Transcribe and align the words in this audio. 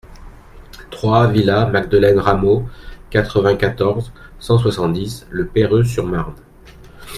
trois 0.89 1.27
villa 1.27 1.67
Magdeleine 1.67 2.17
Rameau, 2.17 2.67
quatre-vingt-quatorze, 3.11 4.11
cent 4.39 4.57
soixante-dix, 4.57 5.27
Le 5.29 5.45
Perreux-sur-Marne 5.45 6.33